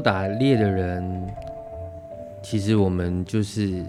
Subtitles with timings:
[0.00, 1.26] 偷打猎的人，
[2.40, 3.84] 其实我们就是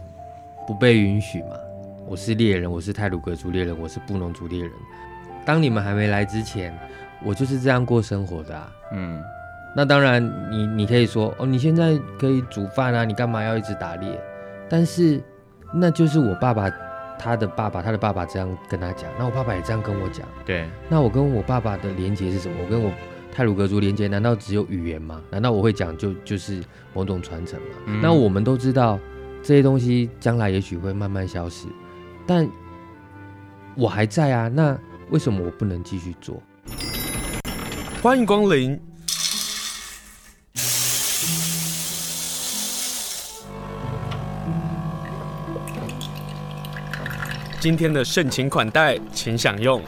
[0.68, 1.56] 不被允许嘛。
[2.06, 4.70] 我是猎人，我是泰鲁格族猎人，我是布农族猎人。
[5.46, 6.78] 当你们还没来之前，
[7.24, 8.70] 我就是这样过生活的啊。
[8.92, 9.24] 嗯，
[9.74, 10.22] 那当然
[10.52, 14.20] 你，你你可以说哦，你现在可以煮饭啊，你干嘛要一直打猎？
[14.70, 15.24] 但是
[15.74, 16.70] 那就是我爸爸，
[17.18, 20.28] 他的爸爸，他的爸爸这样跟他讲，那我爸爸也这样跟我讲。
[20.46, 22.56] 对，那我跟我爸爸的连结是什么？
[22.62, 22.92] 我跟我
[23.32, 25.22] 太鲁格族连接，难道只有语言吗？
[25.32, 26.62] 难道我会讲就就是
[26.94, 27.68] 某种传承吗？
[27.86, 28.02] 嗯。
[28.02, 29.00] 那我们都知道
[29.42, 31.68] 这些东西将来也许会慢慢消失。
[32.28, 32.48] 但
[33.76, 34.78] 我还在啊，那
[35.10, 36.42] 为什么我不能继续做？
[38.02, 38.80] 欢迎光临。
[47.62, 49.82] 今天的盛情款待，请享用。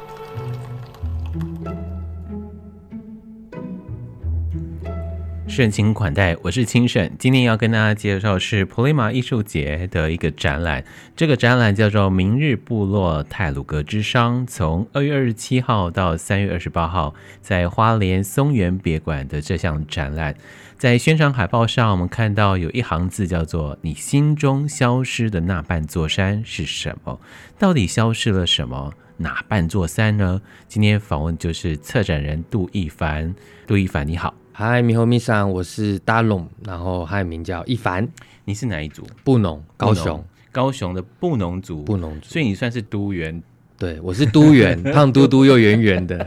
[5.53, 7.11] 盛情款待，我是清盛。
[7.19, 10.83] 今天要跟大家介绍是普利马艺术节的一个展览，
[11.15, 20.33] 这个展览叫做《明日部落泰鲁格之殇》，从二月二十七号到三月二十八号，在花莲松原别馆的这项展览。
[20.79, 27.19] 在宣传海报上，我们看到有一行字叫做“你心中消失的那半座山是什么？
[27.59, 28.91] 到底消失了什么？
[29.17, 33.35] 哪半座山呢？”今天访问就是策展人杜奕凡。
[33.67, 34.33] 杜奕凡，你好。
[34.55, 38.07] 嗨，米猴米桑，我是大龙，然后还有名叫一凡。
[38.45, 39.03] 你是哪一组？
[39.23, 43.41] 布农，高雄，高雄的布农族，布农族，所以你算是都原。
[43.83, 46.25] 对，我是都原， 胖嘟嘟又圆圆的。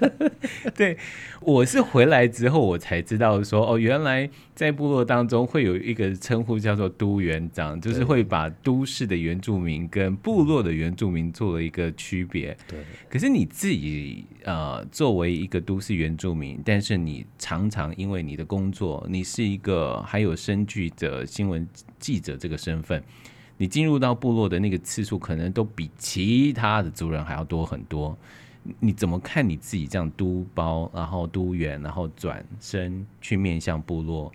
[0.76, 0.94] 对，
[1.40, 12.54] 我是回来之后我才知道说，哦，原来在部落当中会有一个称呼叫做都原长，就是会把都市的原住民跟部落的原住民做了一个区别。
[12.68, 12.80] 对。
[13.08, 21.66] 可是你自己呃，作为一个都市原住民，但是你常常因为你的工作，你是一个还有身具的新闻
[21.98, 23.02] 记者这个身份。
[23.62, 28.18] 你进入到部落的那个次数，可能都比其他的族人还要多很多。
[28.80, 34.32] 你怎么看你自己这样都包，然后都原，然后转身去面向部落？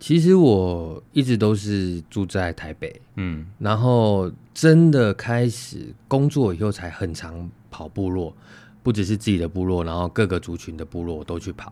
[0.00, 8.34] 其实我一直都是住在台北，嗯，然后真的开始工作以后，才很常跑部落，
[8.82, 11.70] 不只是自己的部落，然后各个族群的部落我都去跑，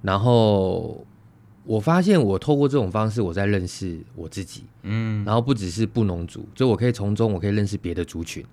[0.00, 1.04] 然后。
[1.64, 8.44] 我发现我透过这种方式，我在认识我自己，嗯，然后不只是布农族，就我可以从中我可以认识别的族群，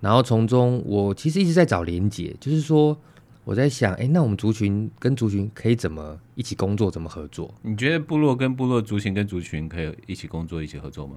[0.00, 2.98] 然后从中我其实一直在找连结，就是说
[3.44, 7.54] 我在想，哎，那我们族群跟族群可以怎么一起工作，怎么合作？
[7.62, 11.14] 你觉得部落跟部落、族群跟族群可以一起工作、一起合作吗？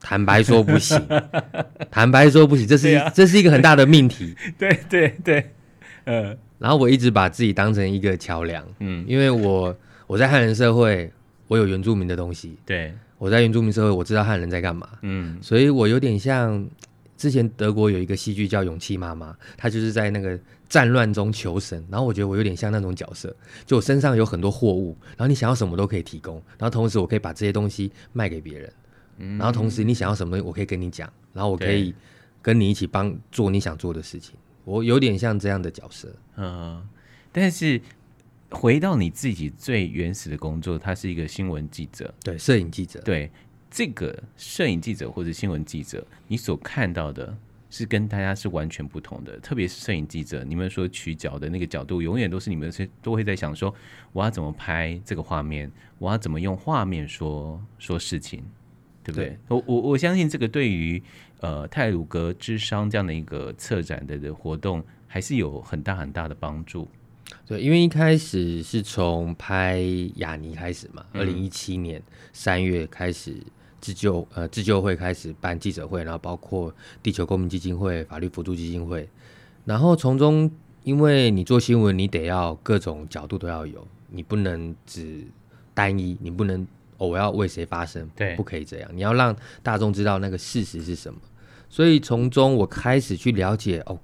[0.00, 1.04] 坦白说不行，
[1.90, 4.34] 坦白说不行， 这是、啊、这是一个很大的命题。
[4.56, 5.50] 对 对对，
[6.04, 9.76] 呃，然后我一直把自己当成一个桥梁，嗯，因为我。
[10.06, 11.10] 我在汉人社会，
[11.48, 12.58] 我有原住民的东西。
[12.66, 14.88] 对，我在原住民社会，我知道汉人在干嘛。
[15.02, 16.66] 嗯，所以我有点像
[17.16, 20.38] 之前德国有一个戏剧叫《勇气妈妈》，她就是在那个
[20.68, 21.82] 战乱中求生。
[21.90, 23.34] 然后我觉得我有点像那种角色，
[23.64, 28.72] 就我身上有很多货物，然后你想要什么都可以提供，然后同时我可以把这些东西卖给别人。
[29.18, 31.94] 嗯，然后同时你想要什么东西，我可以跟你讲，然后我可以
[32.42, 34.34] 跟你一起帮做你想做的事情。
[34.64, 36.08] 我有点像这样的角色。
[36.36, 36.82] 嗯，
[37.32, 37.80] 但是。
[38.54, 43.00] 回到你自己最原始的工作，他是一个新闻记者，对，摄影记者。
[43.00, 43.30] 对，
[43.70, 47.36] 这个摄影记者或者新闻记者，你所看到的
[47.68, 49.38] 是跟大家是完全不同的。
[49.40, 53.74] 特别是摄影记者，你们说取角的那个角度，永远都是你们是都会在想说，
[54.12, 58.42] 我要怎么拍这个画面，我要怎么用画面说说事情，
[59.02, 59.26] 对不对？
[59.30, 61.02] 对我我我相信这个对于
[61.40, 66.88] 呃泰鲁格之商这样的一个策展的的活动，还是有很大很大的帮助。
[67.46, 69.78] 对，因为一开始是从拍
[70.16, 72.02] 雅尼开始嘛，二零一七年
[72.32, 73.36] 三月开始
[73.80, 79.06] 自救，呃，自救会开始办记者会，然后包括地球公民基金会、法律辅助基金会，
[79.66, 80.50] 然后从中，
[80.84, 85.22] 因为你做新闻，你得要各种角度都要有，你不能只
[85.74, 86.66] 单一，你不能
[86.96, 91.20] 哦，我要为谁发声，对，不可以这样，你要让大众知道那个事实是什么，
[91.68, 93.98] 所以从中我开始去了解哦，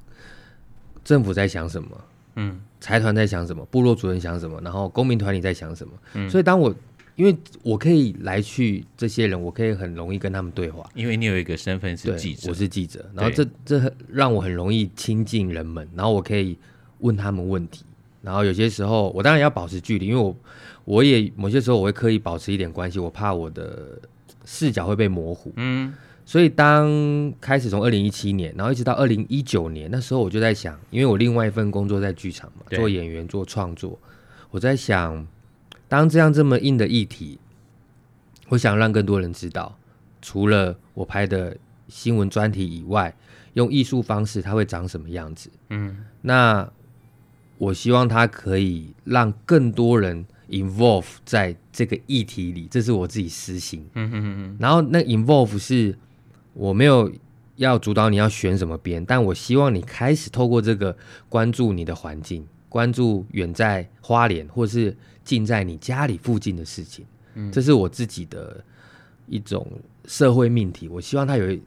[1.02, 2.04] 政府在想什么。
[2.36, 3.64] 嗯，财团在想什么？
[3.66, 4.60] 部落主人想什么？
[4.62, 5.92] 然后公民团体在想什么？
[6.14, 6.74] 嗯，所以当我
[7.16, 16.56] 因为我可以来去这些人，我可以很容易跟他们对话，因为你有一个身份是记者，我是记者，然后这这让我很容易亲近人们，然后我可以
[17.00, 17.84] 问他们问题，
[18.22, 20.34] 然后有些时候我当然要保持距离，因为我
[20.84, 24.00] 我也某些时候我会刻意保持一点关系，我怕我的
[24.46, 25.52] 视角会被模糊。
[25.56, 25.92] 嗯。
[26.30, 33.98] 所以，当开始从二零一七年，然后一直到二零一九年，那时候我就在想，因为我另外一份工作在剧场嘛，做演员、做创作，
[34.52, 35.26] 我在想，
[35.88, 37.40] 当这样这么硬的议题，
[38.48, 39.76] 我想让更多人知道，
[40.22, 41.56] 除了我拍的
[41.88, 43.12] 新闻专题以外，
[43.54, 45.50] 用艺术方式它会长什么样子？
[45.70, 46.70] 嗯，那
[47.58, 53.84] 我希望它可以让更多人 involve 在这个议题里，这是我自己私心。
[53.94, 54.56] 嗯哼哼哼。
[54.60, 55.98] 然后那 involve 是
[56.52, 57.12] 我没有
[57.56, 60.96] 要主导你要选什么边，但我希望你开始透过这个
[61.28, 67.04] 关注你的环境，关注远在花莲或是近在你家里附近的事情。
[67.34, 68.62] 嗯，这是我自己的
[69.26, 69.66] 一种
[70.06, 70.88] 社会命题。
[70.88, 71.62] 我希望他有一。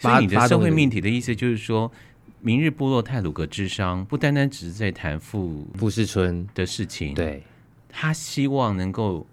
[0.00, 1.90] 所以你的社会命题的意思就是说，
[2.40, 7.42] 明日部落泰鲁格之商不单单只是在谈富富士村的事情，对，
[7.88, 9.26] 他希望能够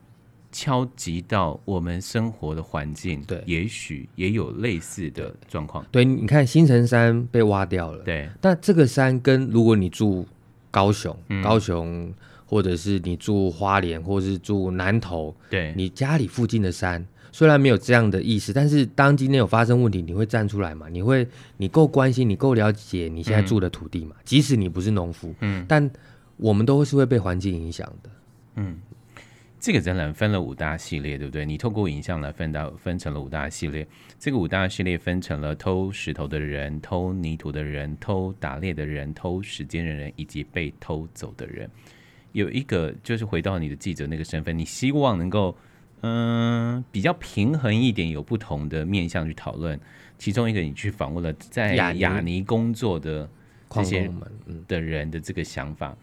[0.57, 5.85] 敲击到我们生活的环境，对，也许也有类似的状况。
[5.91, 10.25] 对，你看新城山被挖掉了，对，但这个山跟如果你住
[10.71, 12.09] 高雄，嗯、高雄
[12.45, 17.05] 或者是你住花莲，或者是住南投，对，你家里附近的山。
[17.33, 20.87] 虽然没有这样的意思，但是当今天有发生问题，你会站出来吗？
[20.89, 21.27] 你会，
[21.57, 24.15] 你够关心，你够了解你现在住的土地吗？
[24.17, 25.91] 嗯、即使你不是农夫，嗯，但
[26.37, 28.09] 我们都是会被环境影响的。
[28.55, 28.77] 嗯，
[29.65, 31.43] 这个展览分了五大系列，对不对？
[31.43, 33.87] 你透过影像来分到分成了五大系列。
[34.19, 41.67] 这个五大系列分成了偷石头的人、偷泥土的人、偷打猎的人、偷时间的人以及被偷走的人。
[42.33, 45.57] 有一个就是回到你的记者那个身份，你希望能够。
[46.01, 49.79] 嗯，比较平衡一点，有不同的面向去讨论。
[50.19, 53.27] 其中一个，你去访问了在雅尼工作的
[53.71, 54.11] 这些
[54.67, 55.97] 的人的这个想法，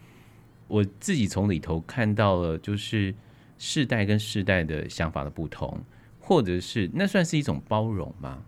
[0.67, 3.15] 我自己从里头看到了，就是
[3.65, 5.81] 世代跟世代的想法的不同，
[6.19, 8.39] 或者是那算是一种包容吗？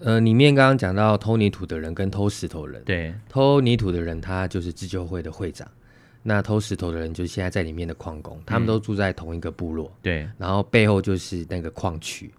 [0.00, 5.70] 呃，里面刚刚讲到偷泥土的人跟偷石头人，对，偷泥土的人他就是自救会的会长。
[6.22, 12.32] 那偷石头的人就是现在在里面的矿工，他们都住在同一个部落，嗯、对，然后背后就是那个矿区。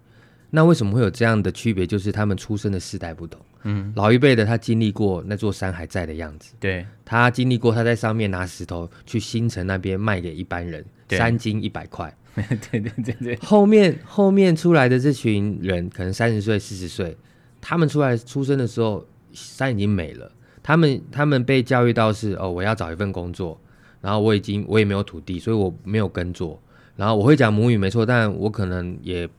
[0.50, 1.86] 那为什么会有这样的区别？
[1.86, 3.40] 就是他们出生的世代不同。
[3.64, 10.86] 嗯，老一辈的他经历过那座山还在的样子，对，他经历过他在上面拿石头去新城那边卖给一般人，
[11.18, 12.16] 三斤一百块。
[12.72, 13.36] 对对对对。
[13.38, 17.16] 后面后面出来的这群人，可能三十岁、四十岁，
[17.62, 20.32] 他们出来出生的时候山已经没了，
[20.64, 23.60] 他们他们被教育到是哦，我要找一份工作。
[24.02, 26.62] 然后我已经我也没有土地，所以我没有耕作。
[26.98, 29.30] 然后我会讲母语没错，但我可能也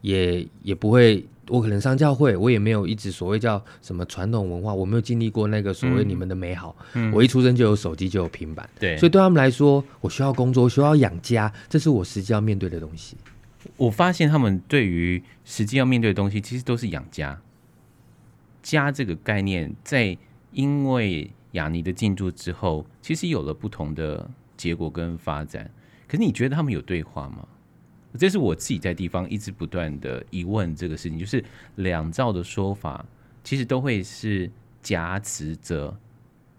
[0.00, 6.74] 也也不会，我可能上教会，我也没有一直所谓叫什么传统文化，我没有经历过那个所谓你们的美好。
[6.94, 13.16] 嗯，我一出生就有手机就有平板，对，所以对他们来说，我需要工作，我需要养家，这是我实际要面对的东西。
[13.76, 17.40] 我发现他们对于实际要面对的东西，其实都是养家。
[18.62, 20.16] 家这个概念，在
[20.52, 21.30] 因为。
[21.52, 24.28] 雅尼的进驻之后，其实有了不同的
[24.58, 25.70] 结果跟发展。
[26.06, 27.48] 可是你觉得他们有对话吗？
[28.16, 31.44] 这是我自己在地方一直不断的疑问这个事情，就是
[31.76, 33.04] 两造的说法，
[33.44, 34.50] 其实都会是
[34.82, 35.96] 夹持着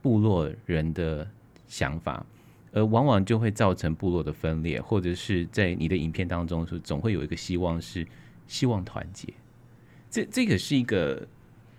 [0.01, 1.27] 部落人的
[1.67, 2.25] 想法，
[2.71, 8.07] 而往往就会造成部落的分裂，或者是在你的影片当中，是总会有一个希望是
[8.47, 9.33] 希望团结。
[10.09, 11.27] 这这个是一个。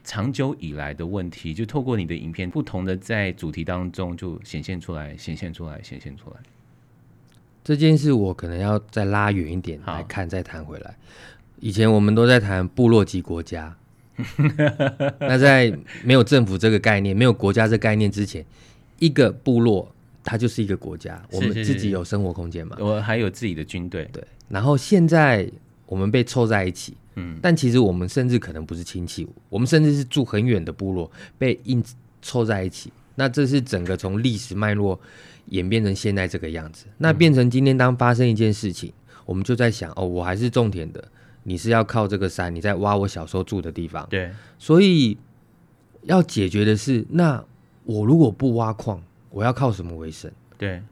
[0.04, 6.36] 长久以来的问题，就透过你的影片，不同的在主题当中就显现出来，显现出来，显现出来。
[7.68, 10.96] 这件事我可能要再拉远一点来看，再谈回来。
[11.60, 13.76] 以前我们都在谈部落及国家，
[15.20, 15.70] 那在
[16.02, 18.42] 没有政府这个概念、没有国家这个概念之前，
[18.98, 19.86] 一个部落
[20.24, 24.24] 它就是一个国家，我们自己有生活空间嘛，我还有自己的军队，对。
[24.48, 25.46] 然后现在
[25.84, 26.96] 我们被凑在一起。
[27.16, 31.84] 嗯，但其实我们甚至可能不是亲戚，我们甚至是住很远的部落，被硬
[32.22, 32.90] 凑在一起。
[33.16, 34.98] 那这是整个从历史脉络
[35.48, 36.86] 演变成现在这个样子。
[36.98, 38.92] 那变成今天当发生一件事情，
[39.26, 41.06] 我们就在想，哦，我还是种田的，
[41.42, 44.06] 你是要靠这个山，你在挖我小时候住的地方。
[44.08, 45.18] 对，所以
[46.02, 47.44] 要解决的是，那
[47.84, 50.30] 我如果不挖矿，我要靠什么为生？
[50.56, 50.82] 对，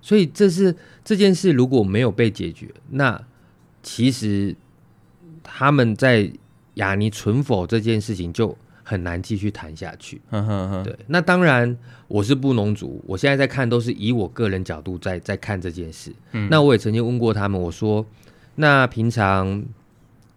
[0.00, 3.22] 所以这是这件事如果没有被解决，那
[3.82, 4.56] 其实。
[5.44, 6.30] 他们在
[6.74, 10.20] 雅尼存否这件事情就很难继续谈下去。
[10.84, 11.76] 对，那当然
[12.08, 16.12] 我是布农族，我现在在看都是以我个人角度在在看这件事。
[16.32, 18.04] 嗯，那我也曾经问过他们，我说
[18.56, 19.64] ：“那平常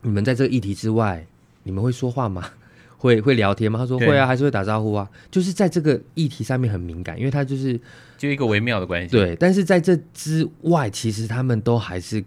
[0.01, 1.25] 你们在这个议题之外，
[1.63, 2.43] 你们会说话吗？
[2.97, 7.79] 会会聊天吗？”他说：“会啊，还是会打招呼啊。”就是在这个议题上面很敏感，因为他就是
[8.17, 9.09] 就一个微妙的关系。
[9.09, 12.23] 对，但是在这之外，其实他们都还是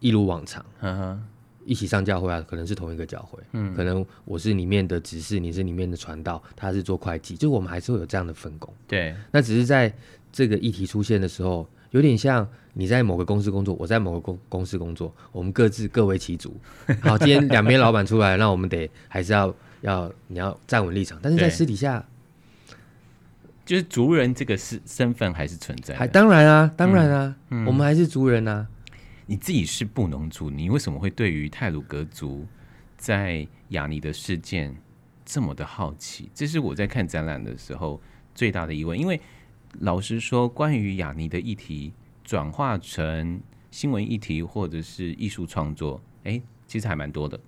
[0.00, 0.64] 一如往常。
[1.66, 8.72] 一起上教会啊，可能是同一个教会，嗯，可能我是里面的执事，你是里面的传道，他是做会计，就我们还是会有这样的分工。
[8.86, 9.92] 对，那只是在
[10.32, 16.56] 这个议题出现的时候，有点像你在某个公司工作，我在某个公公司工作，我们各自各为其主。
[17.00, 22.06] 好，今天两边老板出来，那我们得还是要要你要站稳立场，但是在私底下，
[23.64, 25.96] 就是族人这个是身份还是存在？
[25.96, 27.34] 还当然啊，当然啊，
[27.66, 28.68] 我们还是族人啊。
[29.28, 32.46] 你自己是布农族，你为什么会对于泰鲁格族
[32.96, 34.74] 在雅尼的事件
[35.24, 36.30] 这么的好奇？
[36.32, 38.00] 这是我在看展览的时候
[38.34, 38.96] 最大的疑问。
[38.96, 39.20] 因为
[39.80, 41.92] 老实说，关于雅尼的议题
[42.22, 43.40] 转化成
[43.72, 47.38] 新闻议题或者是艺术创作，哎，其实还蛮多的。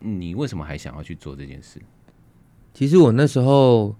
[0.00, 1.80] 你为什么还想要去做这件事？
[2.74, 3.94] 其实我那时候，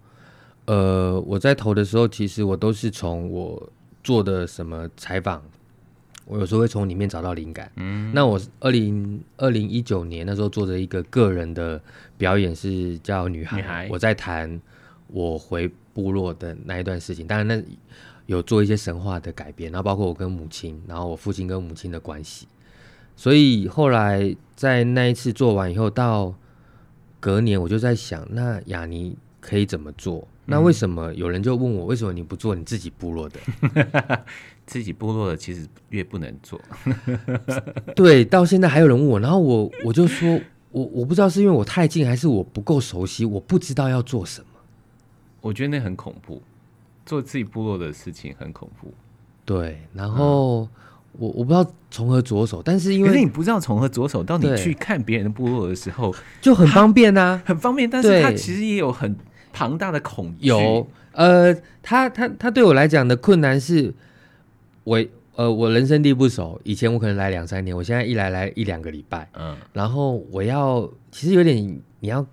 [0.65, 5.41] 呃，我在投的时候，其实我都是从我做的什么采访。
[6.25, 7.71] 我有时候会从里面找到灵感。
[7.77, 11.81] 嗯，那我二零二零一九年那时候做的一个个人的
[12.17, 14.61] 表演是叫《女孩》，女孩我在谈
[15.09, 17.27] 我回部落的那一段事情。
[17.27, 17.63] 当然，那
[18.27, 22.47] 有做一些神话的改编，然后包括我跟母亲，然后我父亲跟母亲的关系。
[23.17, 26.35] 所以后来在那一次做完以后，到
[27.21, 30.27] 隔年我就在想，那雅尼可以怎么做？
[30.45, 33.39] 那为什么有人就问我，为什么你不做你自己部落的？
[34.73, 36.59] 自己部落的其实越不能做。
[37.95, 44.47] 对，到现在还有人问我，然后我我就说，我我不知道是因为我太近，还是我不够熟悉，我不知道要做什么。
[45.43, 46.41] 我觉得那很恐怖，
[47.05, 48.95] 做自己部落的事情很恐怖。
[49.45, 50.69] 对，然后、嗯、
[51.19, 59.15] 我我不知道从何着手，但是因为是你不知道从何着手，到你去看别人的部落的时候，就很方便啊， 很方便，但是它其实也有很。
[59.55, 63.93] 庞大的恐惧，有呃，他他他对我来讲的困难是，
[64.85, 65.05] 我
[65.37, 71.57] 呃我人生地不熟，以前我可能来两三年，我现在一来来一两个礼拜，嗯，然后我要其实有点
[72.01, 72.27] 你要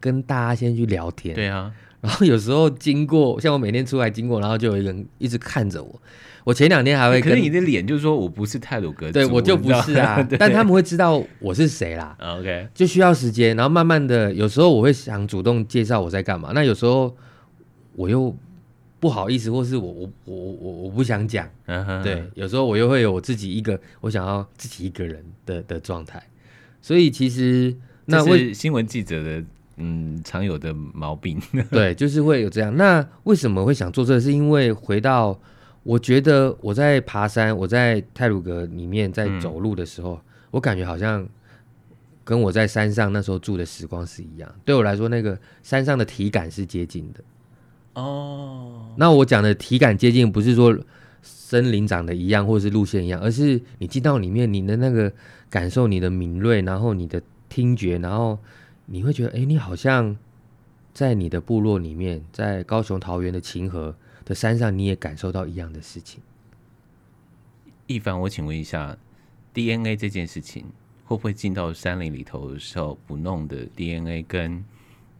[0.00, 6.00] 跟大家先去聊天，对啊，然后有时候经过，像我每天出来经过，然后就有一个人一直看着我。
[6.44, 12.16] 我前两天还会跟，可是你的脸就是说我不是泰鲁格族，对我就不是啊，但他们会知道我是谁啦。
[12.18, 17.14] OK，就需要时间，然后慢慢的，有时候我会想主动介绍我在干嘛，那有时候
[17.94, 18.34] 我又
[19.00, 21.48] 不好意思，或是我我我我我不想讲。
[21.66, 22.02] Uh huh.
[22.02, 26.22] 对，有时候我又会有我自己一个，我想要自己一个人的的状态。
[26.80, 27.74] 所以其实
[28.06, 29.44] 那是新闻记者的
[29.76, 31.40] 嗯常有的毛病。
[31.70, 32.76] 对，就是会有这样。
[32.76, 34.20] 那为什么会想做这个？
[34.20, 35.38] 是因为回到。
[35.84, 41.26] 我觉得我在爬山，我在泰鲁格里面在走路的时候，嗯、我感觉好像
[42.24, 44.54] 跟我在山上那时候住的时光是一样。
[44.66, 47.20] 对我来说，那个山上的体感是接近的。
[47.98, 50.78] 哦，那我讲的体感接近，不是说
[51.22, 55.12] 森林长得一样，或者是路线一样，而是你进到里面，你的那个
[55.50, 58.38] 感受，你的敏锐，然后你的听觉，然后
[58.86, 60.16] 你会觉得，哎，你好像
[60.94, 63.94] 在你的部落里面，在高雄桃园的秦河。
[64.24, 66.20] 的山上，你也感受到一样的事情。
[67.86, 68.94] 一凡，我请问一下
[69.54, 70.66] ，DNA 这件事情
[71.06, 74.62] 会不会进到山林里头的时候，不弄的 DNA 跟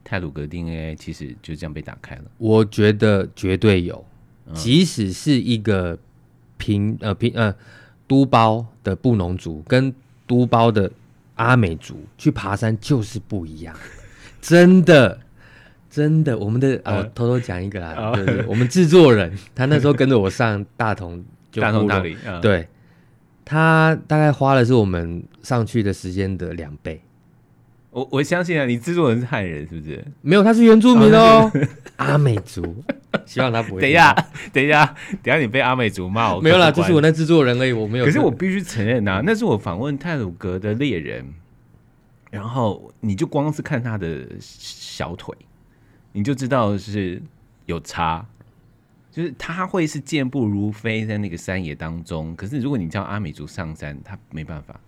[0.09, 2.25] 太鲁格 DNA 其实就这样被打开了？
[2.38, 4.03] 我觉得绝对有，
[4.47, 5.99] 嗯、即使是一个
[6.57, 7.55] 平呃平呃
[8.07, 9.93] 都包的布农族跟
[10.27, 10.91] 都包的
[11.35, 13.77] 阿美族去爬山就是不一样，
[14.41, 15.21] 真的。
[15.91, 22.69] 真的，我们的啊，偷偷讲一个啦，对对我们制作人， 他那时候跟着我上大同，大同大理，对，
[23.45, 27.00] 他大概花了是我们上去的时间的两倍。
[27.90, 30.04] 我我相信啊，你制作人是汉人是不是？
[30.21, 31.50] 没有，他是原住民哦，
[31.97, 32.85] 阿美族。
[33.25, 33.80] 希望他不会。
[33.83, 34.12] 等一下，
[34.52, 34.85] 等一下，
[35.23, 36.40] 等一下，你被阿美族骂我？
[36.40, 38.04] 没有啦，就是我那制作人而已，我没有。
[38.04, 41.25] 可是我必须承认呐，那是我访问泰鲁格的猎人，
[42.30, 45.35] 然后你就光是看他的小腿。
[46.12, 47.23] 你就知道是
[47.66, 48.26] 有差，
[49.11, 52.35] 就是他会是健步如飞在那个山野当中。
[52.35, 54.78] 可是如果你叫阿美族上山，他没办法。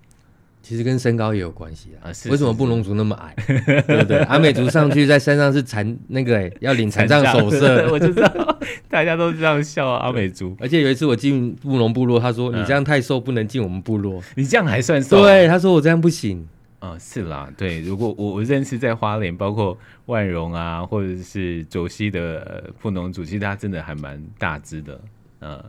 [0.62, 2.09] 其实跟身高也有关系啊。
[2.31, 3.35] 为什么布农族那么矮？
[3.87, 4.19] 对不对？
[4.25, 10.57] 阿美族上去在山上是残那个要领残障手册，我就知道 大家都这样笑阿美族。
[10.61, 15.23] 而且有一次我进布农部落，他说：“你这样太瘦，不能进我们部落。”你这样还算瘦？
[15.23, 16.47] 对，他说我这样不行。
[16.79, 19.76] 啊、呃，是啦，对，如果我我认识在花莲，包括
[20.07, 24.99] 万荣啊，或者是卓溪的布农族，其实他真的还蛮大只的，
[25.40, 25.64] 嗯、呃，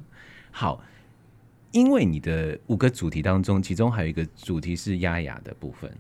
[0.52, 0.82] 好，
[1.72, 5.92] 因为你的五个主题当中，其中还有一个主题是亚雅的部分，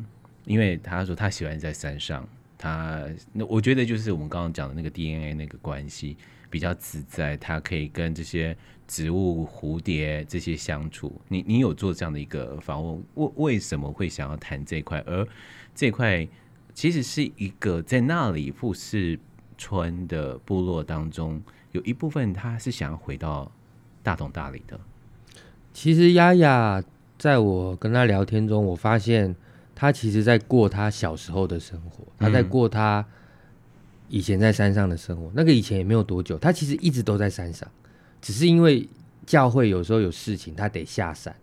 [0.45, 6.17] 因为他说他喜欢在山上，他那我觉得就是我们刚刚讲的那个 DNA 那个关系
[6.49, 8.55] 比较自在，他可以跟这些。
[8.87, 13.01] 植物、蝴蝶这些相处，你你有做这样的一个访问？
[13.13, 15.01] 为为什么会想要谈这块？
[15.07, 15.25] 而
[15.73, 16.27] 这块
[16.73, 19.17] 其实是一个在那里富士
[19.57, 23.49] 村的部落当中，有一部分他是想要回到
[24.03, 24.77] 大同大理的。
[25.73, 26.83] 其实丫丫
[27.17, 29.35] 在我跟他聊天中，我发现
[29.73, 33.05] 他其实在过他小时候的生活，他在过他
[34.09, 35.27] 以前在山上的生活。
[35.27, 37.69] 嗯、那个以前也没有多久，他其实一直都在山上，
[38.21, 38.87] 只是因为
[39.25, 41.35] 教会有时候有事情，他得下山。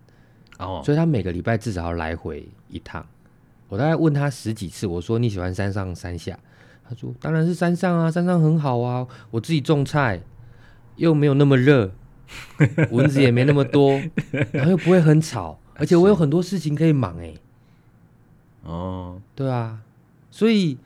[0.58, 3.06] 哦，所以他每个礼拜至少要来回一趟。
[3.68, 6.38] 我大概问他十几次，我说你喜欢山上山下？
[6.88, 10.20] 他说当然是山上啊，山上很好啊，我自己种菜，
[10.97, 11.92] 又没有那么热，
[12.90, 14.00] 蚊子也没那么多，
[14.52, 17.40] 然后又不会很吵，而且我有很多事情可以忙哎、欸。
[18.64, 19.80] 哦，对啊，
[20.30, 20.78] 所以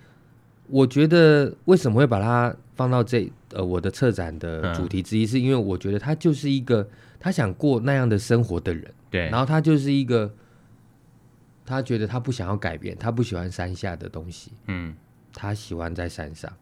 [0.69, 10.33] 我觉得为什么会把它放到这呃我的策展的主题之一，是因为我觉得他就是一个他想过那样的生活的人，对，然后他就是一个。
[11.65, 14.51] 他觉得他不想要改变，他不喜欢山下的东西。
[14.67, 14.95] 嗯，
[15.33, 16.53] 他喜欢在山上。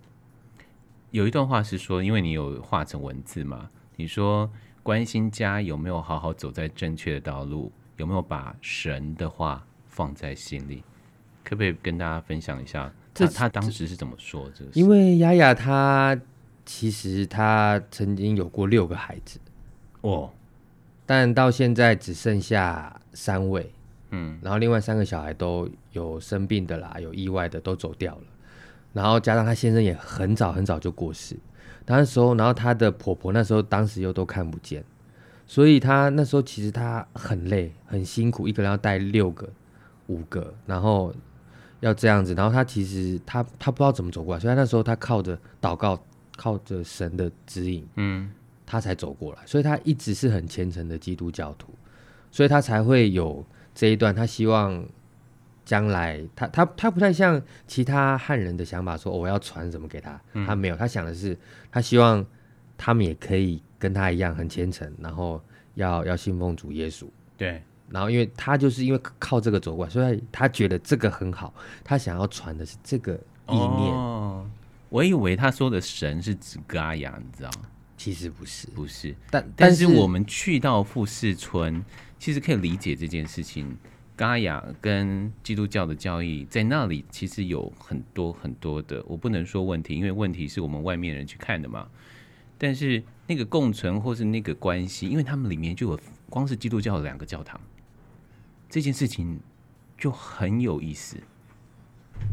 [1.11, 4.49] 有一段话是说，因为你有画成文字嘛，你说
[4.83, 10.83] 关心家有没有好好走在正确的道路，有没有把神的话放在心里，
[11.45, 12.93] 可不可以跟大家分享一下？
[13.13, 14.51] 他他当时是怎么说？
[14.55, 16.19] 这个因为雅雅她
[16.65, 19.39] 其实她曾经有过六个孩子
[20.03, 20.31] 哦，
[21.05, 23.71] 但到现在只剩下三位。
[24.13, 28.23] 嗯，然后另外三个小孩都有生病的啦，有意外的都走掉了，
[28.93, 31.37] 然后加上她先生也很早很早就过世，
[31.97, 34.85] 那时候，然后他的婆婆那时候当时又都看不见，
[35.47, 39.49] 所以他那时候其实他很累很辛苦，一个人要带六个、
[40.07, 41.15] 五个，然后
[41.81, 46.03] 要这样子，然后他其实他他不知道怎么走过来，所以那时候他靠着祷告，
[46.37, 48.31] 靠着神的指引，嗯，
[48.67, 51.73] 他才走过来，所以他一直是很虔诚的基督教徒，
[52.31, 53.45] 所以他才会有。
[53.73, 54.85] 这一段，他希望
[55.65, 61.37] 将来他他他不太像其他汉人的想法，说我要传什么给他，他没有，他想的是
[61.71, 62.25] 他希望
[62.77, 65.41] 他们也可以跟他一样很虔诚，然后
[65.75, 67.07] 要要信奉主耶稣。
[67.37, 73.15] 对，然后因为他就是因为靠这个走过来，所以他觉得这个很好，他想要传的是这个
[73.49, 73.95] 意念。
[73.95, 74.45] 哦，
[74.89, 77.69] 我以为他说的神是指嘎雅，你知道吗？
[77.97, 81.85] 其实不是，不是，但但是我们去到富士村，
[82.19, 83.77] 其实可以理解这件事情。
[84.21, 91.89] 嘎雅跟基督教的教义在那里其实有很多很多的，我不能说问题，因为问题是我们外面人去看的嘛。
[92.59, 97.59] 但是那个共存或是那个关系，因为他们里面就有光是基督教的两个教堂，
[98.69, 99.41] 这件事情
[99.97, 101.17] 就很有意思。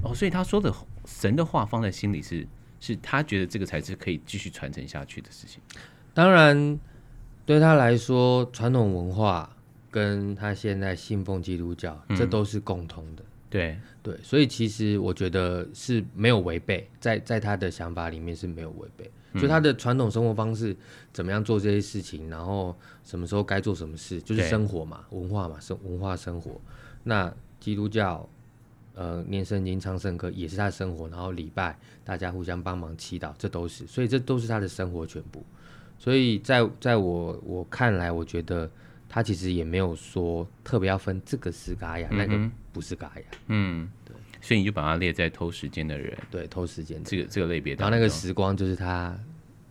[0.04, 2.46] 哦，所以他说的神的话放在心里是。
[2.80, 5.60] 是他觉得这个才是可以继续传承下去的事情。
[6.14, 6.80] 当然，
[7.44, 9.57] 对他来说，传统文化
[9.98, 13.24] 跟他现在信奉基督教，嗯、这都是共通的。
[13.50, 19.10] 对对，所以其实我觉得是没有违背，在在他的想法里面是没有违背。
[19.34, 20.76] 嗯、就他的传统生活方式，
[21.12, 26.62] 怎么样做这些事情，然后什么时候该做什么事，就是生活嘛，文化嘛，生文化生活。
[27.04, 28.30] 那基督教。
[29.00, 35.46] 呃，念圣经、唱圣歌也是他的生活，然后礼拜，大家互相帮忙祈祷，这都是，所以这都是他的生活全部。
[36.00, 38.68] 所以在在我我看来，我觉得
[39.10, 43.24] 他其实也没有说特别要分这个是嘎雅，嗯、那个不是嘎雅。
[43.48, 44.16] 嗯，对。
[44.40, 47.74] 所以你就把它列在偷时间的人，对，偷时间这个这个类别。
[47.76, 49.18] 然后那个时光就是他，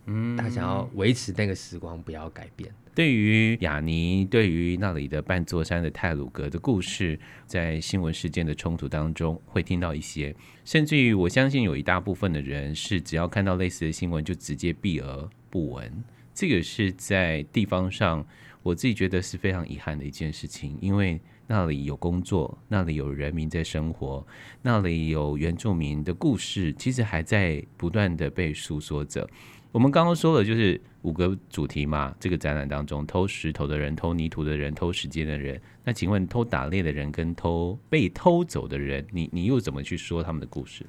[0.06, 2.70] 嗯，他想要维持那个时光不要改变。
[2.94, 16.04] 对于雅尼，对于那里的半座山的泰鲁格的故事，在新闻事件的冲突当中会听到一些，甚至于我相信有一大部分的人是只要看到类似的新闻就直接避而不闻。
[16.34, 18.26] 这个是在地方上，
[18.66, 24.26] 我自己觉得是非常遗憾的一件事情，因为那里有工作，那里有人民在生活，
[24.60, 29.28] 那里有原住民的故事，其实还在不断的被诉说着。
[29.70, 35.60] 我们刚刚说的就是五个主题嘛，这个展览当中，偷石头的人、偷泥土的人、偷时间的人。
[35.84, 40.84] 那请问，偷打猎的人跟偷被偷走的人，你你又怎么去说他们的故事？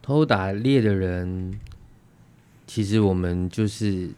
[0.00, 1.60] 偷打猎的人，
[2.66, 4.08] 其实我们就是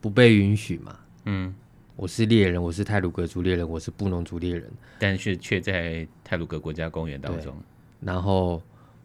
[0.00, 0.98] 不被允许嘛。
[1.26, 1.54] 嗯，
[2.00, 4.66] 我是猎人，我是泰鲁格族猎人，我是布农族猎人，
[4.98, 7.54] 但是却在泰鲁格国家公园当中，
[8.00, 8.62] 然后。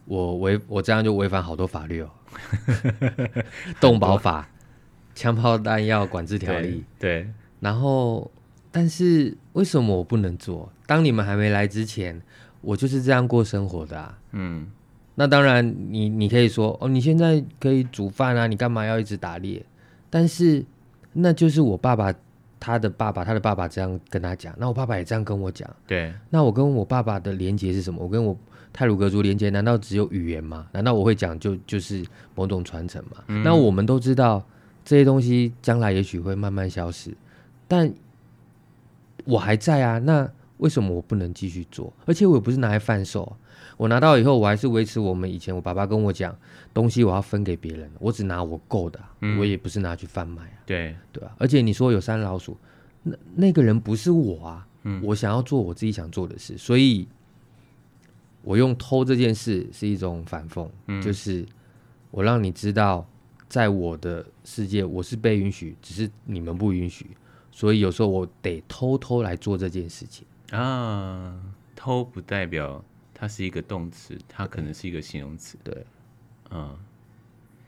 [0.08, 2.10] 我违我这样就违反好多法律哦，
[3.82, 4.48] 动保法、
[5.16, 7.24] 枪炮弹药管制条例，对。
[7.24, 7.30] 对
[7.60, 8.30] 然后，
[8.72, 10.72] 但是为什么我不能做？
[10.86, 12.22] 当你们还没来之前，
[12.62, 14.20] 我就是这样过生活的啊。
[14.34, 14.68] 嗯。
[15.16, 19.66] 那当然你，你你可以说哦，你现在可以煮饭啊，你干嘛要一直打猎？
[20.12, 20.64] 但是
[21.14, 22.14] 那就是我爸爸
[22.66, 25.70] 他的爸爸他的爸爸这样跟他讲，那我爸爸也这样跟我讲。
[25.86, 26.12] 对。
[26.30, 28.04] 那我跟我爸爸的连接是什么？
[28.04, 28.36] 我跟我。
[28.78, 30.68] 泰鲁格族连接难道只有语言吗？
[30.74, 33.24] 难道我会讲就就是某种传承吗？
[33.28, 34.44] 嗯、那我们都知道
[34.84, 37.16] 这些东西将来也许会慢慢消失，
[37.70, 37.90] 但
[39.24, 41.94] 我还在啊，那为什么我不能继续做？
[42.06, 43.38] 而且我也不是拿来贩售，
[43.78, 46.36] 我拿到以后，我还是维持我们以前我爸爸跟我讲，
[46.74, 50.55] 东西我要分给别人，我只拿我够的，嗯、我也不是拿去贩卖啊。
[50.66, 52.58] 对对啊，而且你说有三老鼠，
[53.04, 57.08] 那那个人不是我啊，嗯、我想要做我自己想做的事，所以，
[58.42, 61.46] 我用偷这件事是一种反讽，嗯、就是
[62.12, 63.08] 我让你知道，
[63.48, 67.16] 在我的世界我是被允许，只是你们不允许。
[67.52, 71.40] 所以有时候我得偷偷来做这件事情啊，
[71.74, 75.58] 偷不代表它是一个动词，它可能是一个形容词。
[75.64, 75.86] 对，
[76.52, 76.78] 嗯，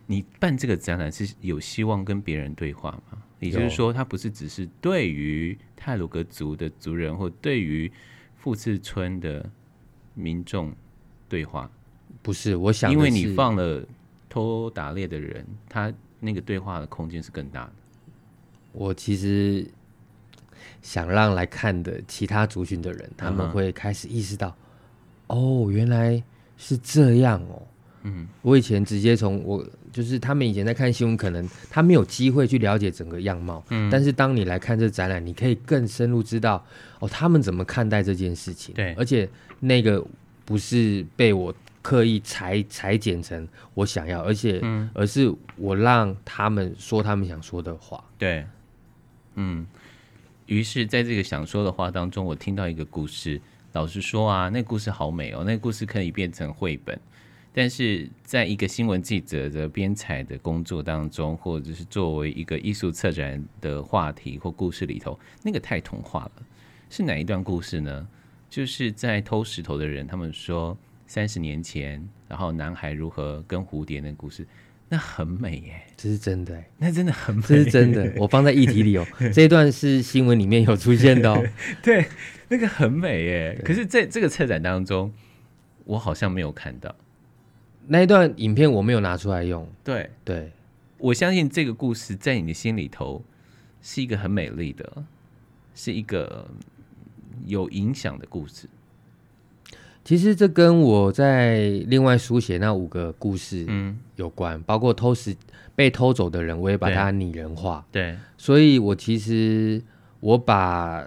[0.08, 3.22] 你办这个展览是有希望跟别人对话吗？
[3.40, 7.92] 也就是说，它不是只是对于泰鲁格族的族人，或对于
[8.36, 9.48] 富士村的
[10.16, 10.74] 民众
[11.30, 11.70] 对话？
[12.24, 13.86] 不是，我想，因为你放了
[14.28, 17.74] 偷打猎的人，他那个对话的空间是更大的。
[18.72, 19.68] 我其实。
[20.82, 24.56] 想让来看的其他族群的人，他们会开始意识到，
[25.28, 26.22] 嗯、哦，原来
[26.56, 27.62] 是这样哦。
[28.04, 29.66] 嗯，我以前直接从我
[29.98, 33.64] 就是他们以前在看新闻，可能他没有机会去了解整个样貌。
[33.72, 36.64] 嗯，但是当你来看这展览，你可以更深入知道
[37.00, 38.76] 哦，他们怎么看待这件事情。
[38.76, 39.28] 对，而且
[39.60, 40.06] 那个
[40.46, 48.04] 不是被我刻意裁裁剪成我想要，而且，嗯，而是我让他们说他们想说的话。
[48.20, 48.46] 对，
[49.34, 49.66] 嗯。
[50.46, 53.42] 于是，在这个想说的话当中，我听到一个故事。
[53.74, 56.98] 老实说啊，那个故事好美哦，那个故事可以变成绘本。
[57.60, 66.44] 但是，在一个新闻记者的编采的工作当中，或者是作为一个艺术策展的话题或故事里头，那个太童话了。
[66.88, 68.08] 是哪一段故事呢？
[68.48, 74.46] 就是在偷石头的人，他们说三十年前，然后男孩如何跟蝴蝶那个故事。
[74.88, 78.14] 那很美耶，这是真的耶，那真的很美，这是真的。
[78.18, 81.44] 我放在议题里哦， 这一段是新闻里面有出现的哦。
[81.82, 82.06] 对，
[82.50, 83.60] 那个很美耶。
[83.66, 85.12] 可是在这个策展当中，
[85.86, 86.96] 我好像没有看到
[87.88, 89.68] 那一段影片，我没有拿出来用。
[89.84, 90.52] 对对，
[90.98, 93.24] 我相信这个故事在你的心里头
[93.82, 95.04] 是一个很美丽的，
[95.74, 96.48] 是一个
[97.46, 98.68] 有影响的故事。
[100.04, 105.36] 其实这跟我在另外书写那五个故事嗯有关，嗯、包括偷食
[105.76, 107.86] 被偷走的人，我也把它拟人化。
[107.92, 109.82] 对，所以我其实
[110.22, 111.06] 我把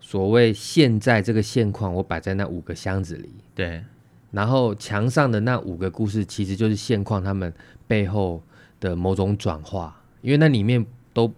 [0.00, 3.28] 所谓现在这个现况，我摆在那五个箱子里。
[3.56, 3.82] 对，
[4.30, 7.52] 然后墙上的那五个故事，其实就是现况他们
[7.86, 8.42] 背后
[8.80, 11.32] 的某种转化，因为那里面都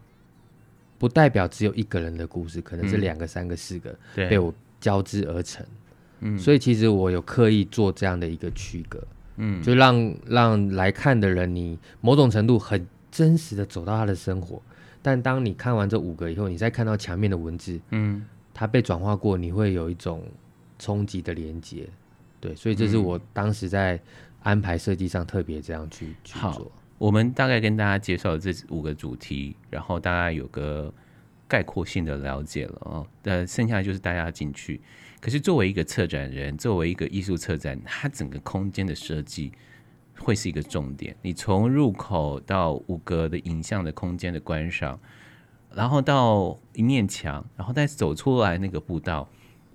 [0.99, 5.65] 不代表只有一个人的故事，可能是两个、三个、四个被我交织而成。
[6.21, 9.01] 嗯，所以其实我有刻意做这样的一个区隔，
[9.37, 14.61] 嗯，就让让来看的人，你某种程度很真实的走到他的生活，
[15.01, 20.25] 但当你看完这五个以后，你再看到墙面的文字，嗯，它被转化过，你会有一种
[20.81, 21.89] 冲击的连接，
[22.41, 24.01] 对，所以这是我当时在
[24.43, 26.71] 安排设计上特别这样去去做。
[26.99, 30.93] 我们大概跟大家介绍这五个主题，然后大家有个
[31.47, 34.81] 概括性的了解了哦，那剩下就是大家进去。
[35.21, 39.53] 可是作为一个策展人，作为一个艺术策展，它整个空间的设计
[40.17, 41.17] 会是一个重点。
[41.23, 44.99] 你从入口到五格的影像的空间的观赏，
[45.73, 49.29] 然后到一面墙，然后再走出来那个步道，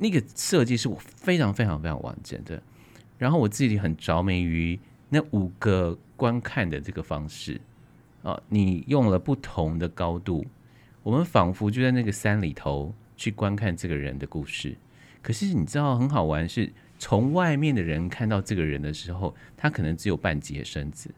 [0.03, 2.61] 那个设计是我非常非常非常完整的。
[3.17, 7.61] 然后我自己很着迷于那五个观看的这个方式
[8.21, 10.45] 啊，你用了不同的高度，
[11.03, 14.75] 我们仿佛就在那个山里头去观看这个人的故事。
[15.21, 21.09] 可是你知道很好玩，是从外面的人看到这个人的时候，他可能只有半截身子，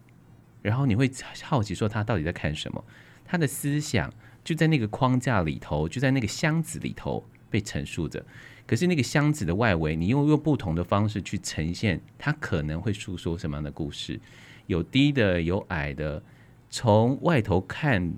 [0.62, 1.10] 然后你会
[1.42, 2.84] 好奇说他到底在看什么？
[3.26, 8.24] 他的思想就在那个框架里头，就在那个箱子里头被陈述着。
[8.68, 14.20] 可是那个箱子的外围，你又用不同的方式去呈现，它可能会诉说什么样的故事？
[14.68, 16.22] 有低的，有矮的，
[16.70, 18.14] 从外头看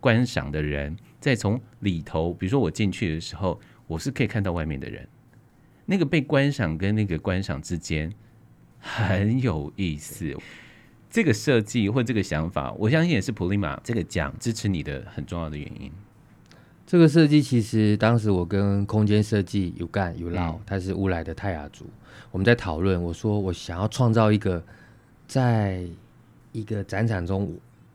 [0.00, 5.06] 观赏的人，再从里头，比如说我进去的时候，我是可以看到外面的人。
[5.84, 8.10] 那个被观赏跟那个观赏之间
[8.78, 10.34] 很有意思，
[11.10, 15.92] 这个设计或这个想法，我相信也是普利马这个奖支持你的很重要的原因。
[16.92, 21.86] 这个设计其实当时我跟空间设计有干有闹，他是乌来的泰雅族，
[22.30, 23.02] 我们在讨论。
[23.02, 24.62] 我说我想要创造一个，
[25.26, 25.82] 在
[26.52, 27.50] 一个展场中，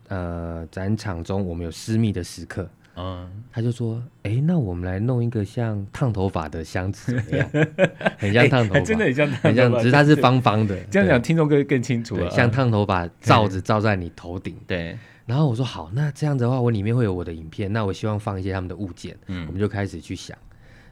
[0.08, 2.68] 呃，展场中我们有私密的时刻。
[2.96, 7.48] 嗯，他就说：“哎、欸，那我们来弄一个像烫头发的箱子，怎么样？
[8.18, 10.76] 很像烫头发、欸，真的很像，很像，只是它是方方的。
[10.90, 12.28] 这样讲，听众更更清楚了。
[12.32, 14.56] 像烫头发罩子罩在你头顶。
[14.66, 19.16] 对，然后我说好，那这样子的话，我里面会有我的影片，那我希望放一些他们的物件。
[19.28, 20.38] 嗯，我们就开始去想，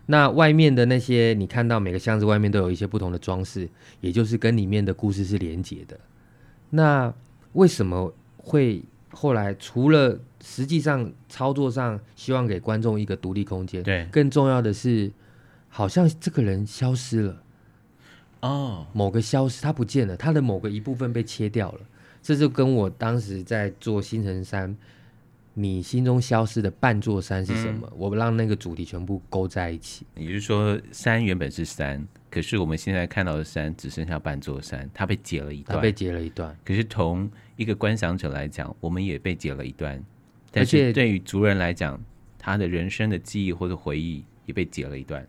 [0.06, 3.70] 那外面的那些你看到每个箱子外面都有一些不同的装饰，
[4.02, 5.98] 也就是跟里面的故事是连结的。
[6.70, 7.14] 那
[7.54, 15.10] 为什么会后来除了实际上操作上希望给观众一个独立空间，对，更重要的是，
[15.70, 17.42] 好像这个人消失了，
[18.42, 21.80] 哦，某个消失，他不见了，他的某个一部分被切掉了。
[22.26, 24.76] 这就跟我当时在做星辰山，
[25.54, 27.88] 你心中消失的半座山是什么？
[27.92, 30.08] 嗯、我让那个主题全部勾在一起。
[30.16, 36.58] 也就是说，山原本是山，可是我们现在看到的山只剩下半座山，它被截了一段，它被截了一段。
[36.66, 40.04] 可是从一个观赏者来讲，我们也被截了一段。
[40.50, 42.04] 但是对于族人来讲，
[42.40, 45.24] 他的人生的记忆或者回忆也被截了一段。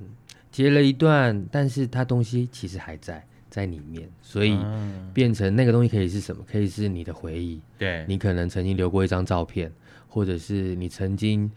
[0.00, 0.06] 嗯，
[0.50, 3.26] 截了一段，但是他东西其实还在。
[3.52, 4.58] 在里面，所以
[5.12, 6.42] 变成那个东西可以是什么？
[6.50, 7.60] 可以是你的回忆。
[7.76, 9.70] 对，你可能曾经留过一张照片，
[10.08, 11.50] 或者是你曾经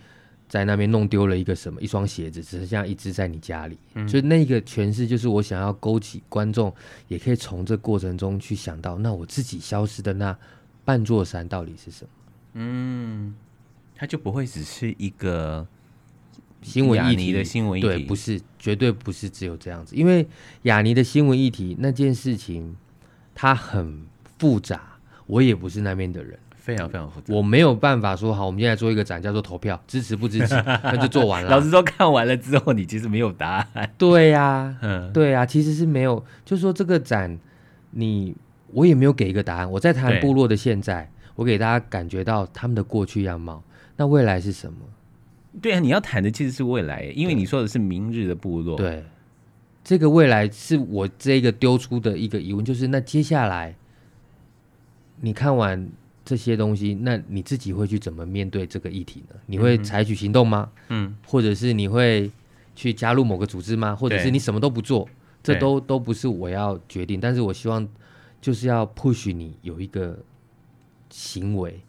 [0.49, 3.79] 在那边弄丢了一个什么，一双鞋子，只剩下一只在你家里。
[3.93, 6.73] 嗯，所以那个诠释就是我想要勾起观众，
[7.08, 10.38] 也可以从这过程中去想到，那我自己消失的那
[10.84, 12.10] 半座山到底是什么？
[12.55, 13.34] 嗯，
[13.95, 15.65] 它就不会只是一个。
[16.65, 19.95] 新闻议题的新闻议题，对，不是，绝对不是只有这样子。
[19.95, 20.28] 因为
[20.63, 22.75] 雅尼的新闻议题那件事情，
[23.34, 24.06] 它很
[24.39, 24.82] 复杂。
[25.28, 27.34] 我也不是那边的人，非常非常复杂。
[27.34, 31.49] 我没有办法说好，我们现在做一个展叫做投票，支持不支持， 那就做完了。
[31.49, 33.91] 老实说，看完了之后，你其实没有答案。
[33.97, 36.23] 对呀、啊，嗯，对呀、啊，其实是没有。
[36.43, 37.39] 就是说这个展，
[37.89, 38.36] 你
[38.67, 39.71] 我也没有给一个答案。
[39.71, 43.63] 我在谈部落的现在，我给大家感觉到他们的过去样貌，
[43.97, 44.78] 那未来是什么？
[45.61, 48.75] 对啊，你要谈的其实是未来，因为你说的是明日的部落。
[48.75, 49.03] 对，
[49.83, 53.75] 这个未来是我这个丢出的一个疑问，就是那接下来
[55.21, 55.89] 你看完
[56.23, 59.35] 这些东西，那你自己会去怎么面对这个议题呢？
[59.45, 60.69] 你会采取行动吗？
[60.89, 62.31] 嗯，或者是你会
[62.75, 63.95] 去加入某个组织吗？
[63.95, 65.07] 或者是你什么都不做？
[65.41, 67.87] 这都都不是我要决定，但是我希望
[68.41, 70.17] 就是要 push 你有一个
[71.11, 71.79] 行为。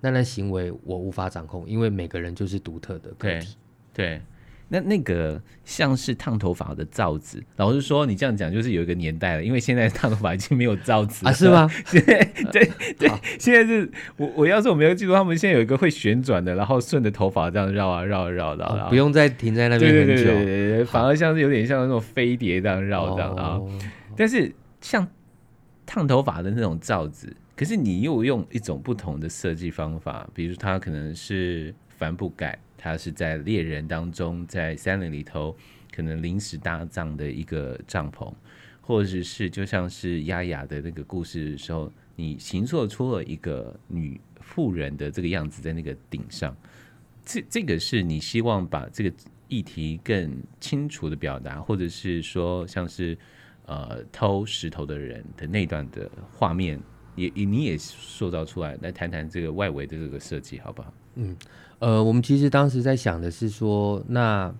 [0.00, 3.56] 那那行为我无法掌控，因为每个人就是独特的个体。
[3.92, 4.22] 对，对，
[4.68, 11.34] 那那个像是烫头发的罩子，老实说，你这样讲就是有一个年代了，因为现在烫头发已经没有罩子了啊？
[11.34, 11.68] 是吗？
[11.86, 23.56] 现 在对对，现在是我我要是我没有记住，他们现在有一个会旋转的，然后顺着头发这样绕啊绕啊绕的，啊哦，不用再停在那边很久，对对对对对，反而像是有点像那种飞碟这样绕这样啊。
[23.56, 23.70] 哦，
[24.16, 25.06] 但是像
[25.84, 27.36] 烫头发的那种罩子。
[27.60, 35.54] 可是你又用一种不同的设计方法，比如它可能是帆布盖，它是在猎人当中在森林里头
[35.94, 38.32] 可能临时搭帐的一个帐篷，
[38.80, 46.56] 或者是就像是丫丫的那个故事的时候，你形塑出了一个女妇人的这个样子在那个顶上，
[47.26, 49.12] 这这个是你希望把这个
[49.48, 53.18] 议题更清楚的表达，或者是说像是
[53.66, 56.80] 呃偷石头的人的那段的画面。
[57.28, 60.92] 也你也塑造出来，来谈谈这个外围的这个设计，好不好？
[61.16, 61.36] 嗯，
[61.80, 64.52] 呃，我们其实当时在想的是说，那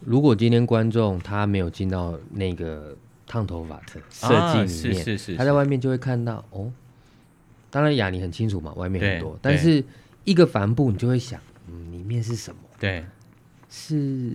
[0.00, 4.28] 如果今天观众他没有进到那个烫头发的设
[4.66, 6.72] 计里面，啊、是是是是他在外面就会看到哦。
[7.70, 9.82] 当然雅尼很清楚嘛，外面很多，但是
[10.24, 12.60] 一个帆布你就会想，嗯，里面是什么？
[12.80, 13.04] 对，
[13.70, 14.32] 是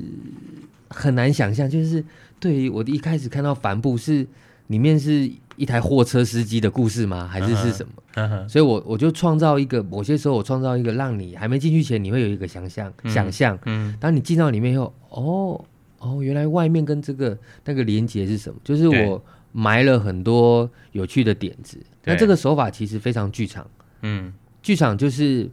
[0.89, 1.69] 很难想象。
[1.69, 2.03] 就是
[2.39, 4.25] 对于我一开始看到帆布是
[4.67, 5.29] 里面是。
[5.55, 7.27] 一台货车司机的故事吗？
[7.27, 8.31] 还是是什么？Uh.
[8.31, 8.49] Uh.
[8.49, 13.57] 所以我我就创造一个，某些时候我创造一个，让你还没进去前，你会有一个想象，嗯、想象。
[13.65, 15.65] 嗯，当你进到里面以后，哦
[15.99, 18.59] 哦，原来外面跟这个那个连接是什么？
[18.63, 21.77] 就是我埋了很多有趣的点子。
[22.03, 23.65] 那这个手法其实非常剧场。
[24.01, 25.49] 嗯，剧场就是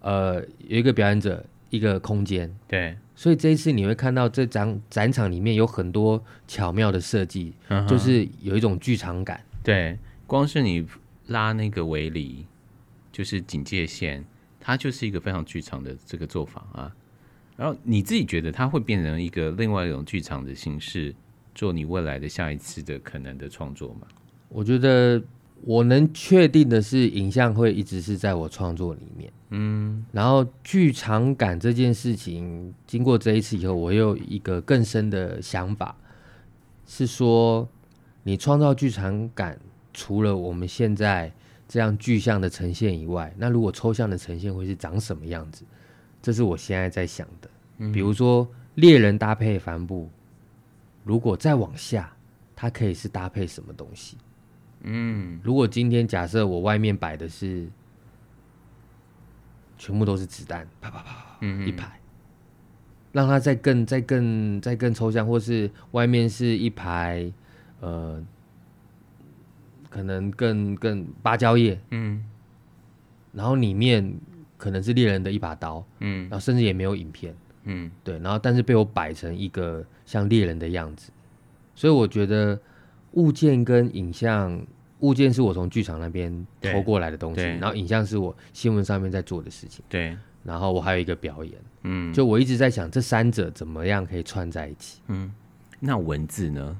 [0.00, 2.54] 呃有一个表演者，一个空间。
[2.68, 2.96] 对。
[3.14, 9.44] 所以这一次你会看到这张展场里面有很多巧妙的设计，嗯、就是有一种剧场感。
[9.62, 10.86] 对，光是你
[11.26, 12.46] 拉那个围篱，
[13.12, 14.24] 就是警戒线，
[14.58, 16.90] 它就是一个非常剧场的这个做法啊。
[17.58, 21.14] 然后你自己觉得它会变成一个另外一种剧场的形式，
[21.54, 24.06] 做你未来的下一次的可能的创作吗？
[24.48, 25.22] 我觉得。
[25.62, 29.32] 我能确定的是，影像会一直是在我创作里面。
[29.50, 35.96] 嗯，然后剧场感这件事情，经过这一次以后，我又有一个更深的想法，
[36.86, 37.68] 是说，
[38.22, 39.58] 你创造剧场感，
[39.92, 41.32] 除了我们现在
[41.68, 45.64] 这样具象的呈现以外，那如果抽象的呈现会是长什么样子？
[46.22, 47.50] 这是我现在在想的。
[47.78, 50.08] 嗯，比如说猎人搭配帆布，
[51.02, 52.12] 如果再往下，
[52.54, 54.16] 它可以是搭配什么东西？
[54.82, 57.68] 嗯，如果今天假设我外面摆的是
[59.76, 62.00] 全部都是子弹，啪啪啪，嗯，一排，
[63.12, 67.32] 让它再更、再更、再更抽象，或是外面是一排，
[67.80, 68.22] 呃，
[69.88, 72.24] 可能更更芭蕉叶，嗯，
[73.32, 74.14] 然后里面
[74.56, 81.10] 可能是猎人的一把刀，嗯，然后甚至也没有影片，嗯，对，然后但是被我摆成一个像猎人的样子，
[81.74, 82.60] 所以我觉得
[83.12, 84.60] 物件跟影像。
[85.00, 89.82] 物件是我从剧场那边偷过来的东西，然后影像是我新闻上面在做的事情。
[89.88, 91.54] 对，然后我还有一个表演。
[91.84, 95.00] 嗯，就我一直在想这三者怎么样可以串在一起。
[95.06, 95.32] 嗯，
[95.78, 96.78] 那文字呢？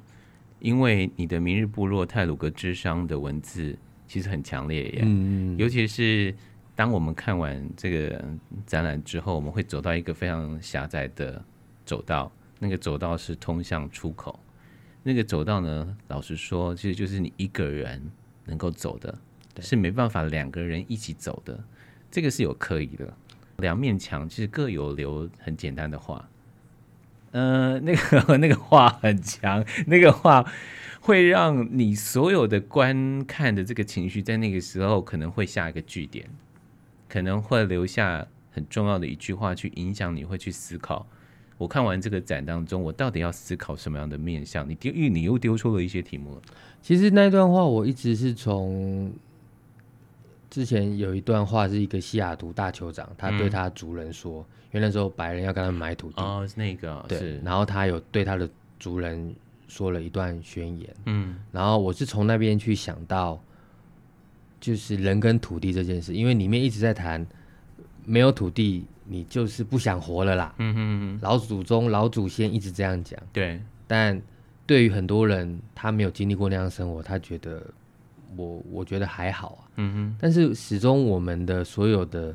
[0.58, 3.74] 因为你的《明日部落泰鲁格之殇》的文字
[4.06, 5.00] 其实很强烈耶。
[5.02, 6.34] 嗯，尤其是
[6.74, 8.22] 当我们看完这个
[8.66, 11.42] 展览之后，我们会走到一个非常狭窄的
[11.86, 14.38] 走道，那个走道是通向出口。
[15.02, 18.10] 那个走道呢，老实说，其实就是你一个人
[18.44, 19.18] 能够走的，
[19.60, 21.58] 是没办法两个人一起走的。
[22.10, 23.12] 这个是有刻意的。
[23.58, 26.28] 两面墙其实各有留很简单的话，
[27.32, 30.50] 呃，那个 那个话很强，那个话
[31.00, 36.28] 会让你所有的观看的这个情绪在那个时候可能会下一个句点，
[37.08, 41.06] 可能会留下很重要的一句话去影响你，会去思考。
[41.60, 44.66] 我看完这个展当中，我到底要思考什么样的面向？
[44.66, 46.40] 你丢，因为你又丢出了一些题目了。
[46.80, 49.12] 其实那段话我一直是从
[50.48, 59.34] 之前有一段话，是一个西雅图大酋长，他对他族人说，嗯、因为那时候白人要跟他们买土地，哦，是那个，对，然后他有对他的族人
[59.68, 63.38] 说了一段宣言，嗯，然后我是从那边去想到，
[64.58, 67.26] 就是人跟土地这件事，因为里面一直在谈
[68.06, 68.86] 没有土地。
[69.12, 70.54] 你就是不想活了啦。
[70.58, 73.18] 嗯哼嗯，老祖宗、老祖先一直这样讲。
[73.32, 74.22] 对，但
[74.66, 77.60] 对于很多人，他没有经历过那样的生活，他觉得
[78.36, 79.62] 我我觉得还好啊。
[79.78, 80.16] 嗯哼。
[80.20, 82.32] 但是始终我们的所有的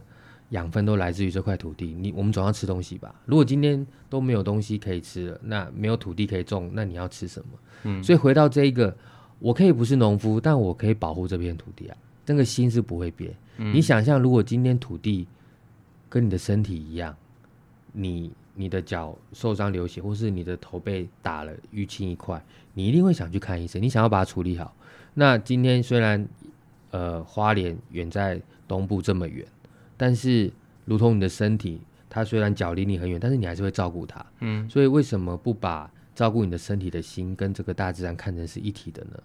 [0.50, 1.96] 养分都来自于这块土地。
[1.98, 3.16] 你我们总要吃东西吧？
[3.26, 7.48] 如果今天都没有东西可以吃了，那没有土地可以种，那你要吃什么？
[7.84, 8.04] 嗯。
[8.04, 8.94] 所以回到这一个，
[9.40, 11.96] 我可以不是农夫，但我可以保护这片土地啊。
[12.26, 13.34] 这个心是不会变。
[13.60, 13.74] 嗯。
[13.74, 15.26] 你想象，如果今天土地。
[16.16, 17.14] 跟你的身体一样，
[17.92, 22.42] 你你的脚受伤流血，或是你的头被打了淤青一块，
[22.74, 24.74] 你一定会想去看医生，你想要把它处理好。
[25.16, 26.26] 那今天虽然
[26.92, 29.46] 呃花莲远在东部这么远，
[29.98, 30.50] 但是
[30.86, 34.26] 如同你的身体，它虽然脚离你很远，但是你还是会照顾它。
[34.40, 39.22] 嗯，所以为什么不把照顾你的身体的心跟这个大自然看成是一体的呢？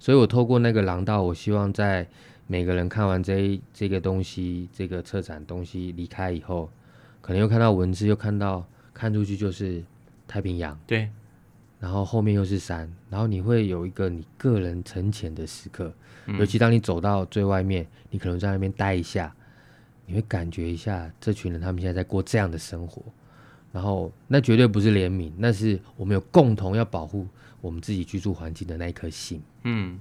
[0.00, 2.08] 所以我透过那个廊道，我希望在。
[2.52, 6.68] 每个人看完这这个东西，这个策展东西离开以后，
[7.22, 8.62] 可能又看到文字，又看到
[8.92, 9.82] 看出去就是
[10.28, 11.08] 太平洋，对，
[11.80, 15.90] 然后后面又是山，然后你会有一个你个人沉潜的时刻，
[16.26, 19.34] 嗯、尤其当你走到最外面，你可能在那边待一下，
[20.04, 23.02] 你会感觉一下这群人他们现在在过这样的生活，
[23.72, 27.26] 然后那绝对不是怜悯，那是我们有共同要保护
[27.62, 29.98] 我们自己居住环境的那一颗心，嗯。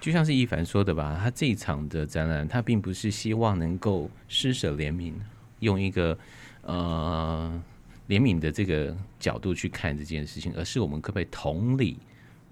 [0.00, 5.12] 就像是一凡说的吧，他这一场的展览，他并不是希望能够施舍怜悯，
[5.58, 6.18] 用一个
[6.62, 7.62] 呃
[8.08, 11.98] 怜悯的这个角度去看这件事情，而是我们可不可以同理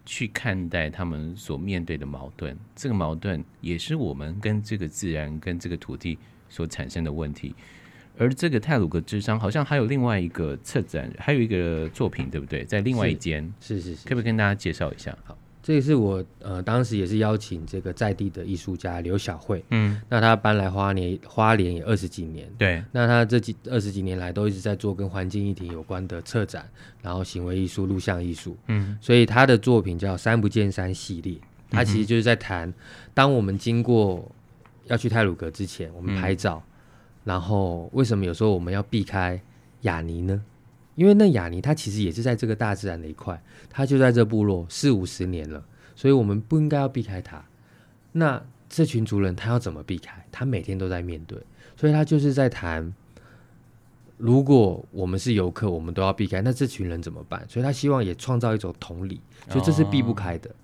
[0.05, 2.55] 去看待他们所面对的矛盾？
[2.77, 6.19] 这个矛盾也是我们跟这个自然、跟这个土地
[6.51, 7.55] 所产生的问题。
[8.19, 12.65] 而这个泰鲁格之殇好像还有另外一个策展，还有一个作品，对不对？
[12.65, 15.17] 在另外一间，是是是，可不可以跟大家介绍一下？
[15.25, 15.39] 好。
[15.69, 26.67] 这也是我呃当时也是邀请这个在地的艺术家刘小慧，嗯，那他搬来花莲花莲也二十几年，对，那他这几二十几年来都一直在做跟环境议题有关的策展，
[27.03, 31.37] 然后行为艺术、录像艺术，嗯，所以他的作品叫《三不见山》系列，
[31.69, 32.73] 他其实就是在谈，
[33.13, 34.27] 当我们经过
[34.87, 36.73] 要去泰鲁阁之前，我们拍照，嗯，
[37.25, 39.39] 然后为什么有时候我们要避开
[39.83, 40.43] 雅尼呢？
[40.99, 43.41] 因为那雅尼他其实也是在这个大自然的一块，
[43.71, 47.45] 他就在这部落四五十年了，所以我们不应该要避开他。
[48.11, 50.27] 那这群族人他要怎么避开？
[50.33, 51.39] 他每天都在面对，
[51.77, 52.93] 所以他就是在谈，
[54.17, 57.47] 如果我们是游客，我们都要避开，那这群人怎么办？
[57.49, 60.51] 所以他希望也创造一种同理，所以这是避不开的。
[60.51, 60.55] 哦、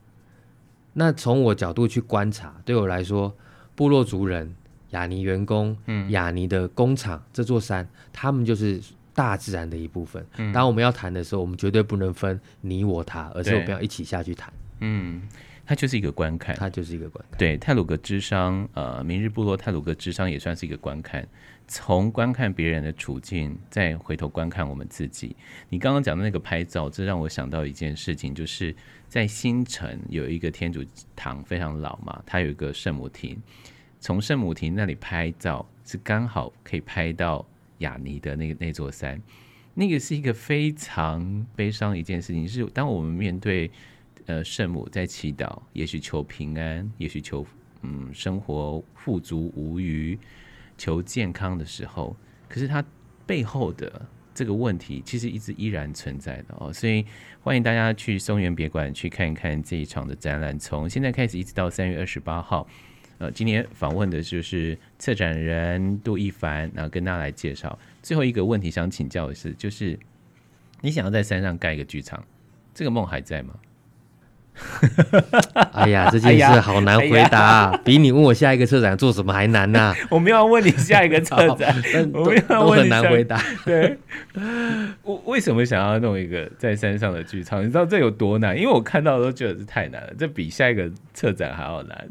[0.95, 3.33] 那从我角度去观察，对我来说，
[3.77, 4.53] 部落族人、
[4.91, 8.83] 雅尼员工、嗯、雅尼的工厂、这座山，他们就是。
[9.15, 10.27] 大自然的一部分。
[10.37, 14.53] 嗯，当我们要谈的时候，我们绝对不能分你我他，而是我们要一起下去谈。
[14.81, 15.23] 嗯，
[15.65, 17.39] 它就是一个观看，它就是一个观看。
[17.39, 21.27] 对，泰鲁格之商，呃，明日部落泰鲁格之商也算是一个观看。
[21.67, 25.35] 从观看别人的处境，再回头观看我们自己。
[25.71, 28.75] 你刚刚讲的那个拍照，这让我想到一件事情，就是
[29.09, 30.85] 在新城有一个天主
[31.17, 33.41] 堂非常老嘛，它有一个圣母亭。
[33.99, 37.47] 从圣母亭那里拍照，是刚好可以拍到
[37.85, 39.21] 雅尼的那个那座山，
[39.75, 42.49] 那个是一个非常悲伤的一件事情。
[42.49, 43.71] 是当我们面对
[44.27, 47.47] 呃圣母在祈祷，也许求平安，也许求
[47.83, 50.19] 嗯生活富足无余，
[50.79, 52.17] 求健康的时候，
[52.49, 52.83] 可是它
[53.27, 56.73] 背后的这个问题其实一直依然存在的哦。
[56.73, 57.05] 所以
[57.43, 62.67] 欢迎大家去松原别馆去看一看这一场的展览，从现在开始一直到三月二十八号。
[63.19, 67.79] 呃，今天访问的就是策展人杜一凡，然后跟大家来介绍。
[68.03, 69.99] 最后一个问题想请教的是，就是
[70.81, 72.23] 你想要在山上盖一个剧场，
[72.75, 73.55] 这个梦还在吗？
[75.73, 79.97] 哎呀，这件事好难回答，啊，哎哎，比你问我下一个策展做什么还难呐，啊！
[80.11, 81.75] 我没有要问你下一个策展，
[82.13, 83.43] 我没有要问很难回答。
[83.65, 83.99] 对，
[85.03, 87.63] 我为什么想要弄一个在山上的剧场？
[87.63, 88.57] 你知道这有多难？
[88.57, 92.09] 因为我看到都觉得是太难了，这比下一个策展还要难。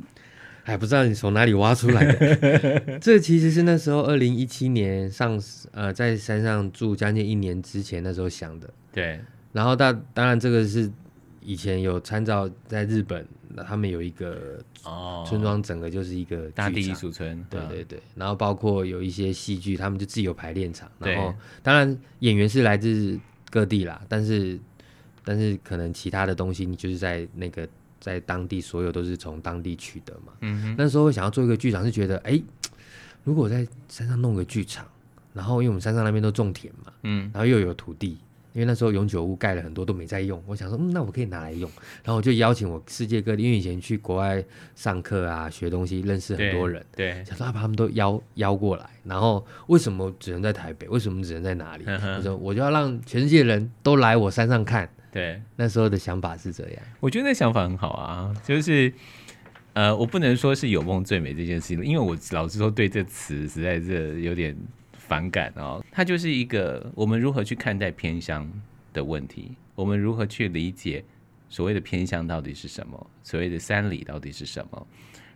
[0.65, 2.97] 还不知道你从哪里挖出来的。
[2.99, 5.37] 这其实是那时候二零一七年上
[5.71, 8.69] 呃在山上住将近一年之前那时候想的。
[8.91, 9.19] 对。
[9.51, 10.89] 然后当当然这个是
[11.41, 13.27] 以前有参照在日本，
[13.67, 14.57] 他们有一个
[15.27, 17.45] 村庄，整个就是一个大地艺术村。
[17.49, 17.99] 对对对。
[18.15, 20.89] 然后包括有一些戏剧，他们就自己有排练场。
[20.99, 24.57] 然后当然演员是来自各地啦，但是
[25.25, 27.67] 但是可能其他的东西你就是在那个。
[28.03, 30.33] 在当地，所有都是从当地取得嘛。
[30.41, 32.43] 嗯，那时候想要做一个剧场，是觉得，哎、欸，
[33.23, 34.85] 如果我在山上弄个剧场，
[35.33, 38.17] 然后因为我们山上那边都种田嘛，嗯，然后又有土地，
[38.51, 41.71] 因为那时候永久屋盖了很多都没在用，我想说，嗯，那我可以拿来用。
[42.03, 44.43] 然后我就邀请我世界各地，因为以前去国外
[44.75, 48.89] 上课啊，学东西，认识很多人，对，对想说把他们都邀邀过来。
[49.05, 50.89] 然后为什么只能在台北？
[50.89, 51.85] 为什么只能在哪里？
[51.87, 54.89] 我说我就要让全世界人都来我山上看。
[55.13, 56.83] 对，那时候的想法是这样。
[56.99, 58.91] 我觉得那想法很好啊，就是，
[59.73, 64.57] 呃，我不能说是有梦最美这件事情，因为我老实说对这词实在是有点
[64.97, 65.85] 反感哦。
[65.91, 68.51] 它就是一个我们如何去看待偏乡
[68.91, 71.05] 的问题，我们如何去理解
[71.47, 74.87] 所谓的偏乡到底是什么，所谓的山里到底是什么。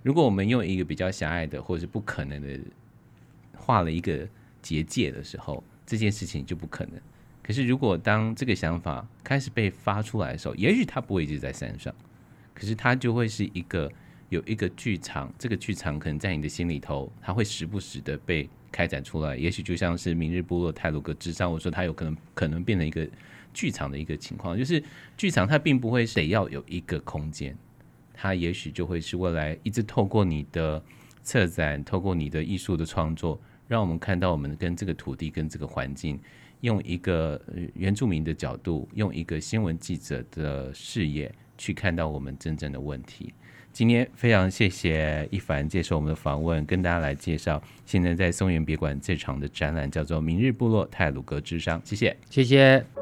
[0.01, 2.59] 如果我们用一个比较狭隘的或者是不可能的
[3.55, 4.27] 画了一个
[4.59, 6.93] 结界的时候，这件事情就不可能。
[7.47, 11.95] 可是，如果当这个想法开始被发出来的时候，也许它不会一直在山上，
[12.53, 13.89] 可是它就会是一个
[14.27, 19.37] 有一个剧场，这个剧场可能在你的心里头，它会时不时的被开展出来。
[19.37, 23.07] 也许就像是明日部落泰鲁格之上，我说它有可能可能变成一个
[23.53, 24.83] 剧场的一个情况，就是
[25.15, 27.57] 剧场它并不会得要有一个空间，
[28.13, 30.83] 它也许就会是未来一直透过你的
[31.23, 33.39] 策展，透过你的艺术的创作，
[33.69, 36.19] 让我们看到我们跟这个土地跟这个环境。
[36.61, 37.41] 用一个
[37.73, 43.33] 原住民的角度，用一个新闻记者的视野去看到我们真正的问题。
[43.71, 51.79] 今天非常谢谢一凡接受我们的访问，跟大家来介绍现在在松原别馆这场的展览，叫做《明日部落泰鲁格之殇》。
[51.83, 52.96] 谢谢，谢谢。